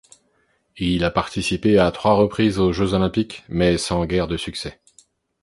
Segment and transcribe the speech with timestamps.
[0.77, 4.81] Il a participé à trois reprises aux Jeux olympiques, mais sans guère de succès.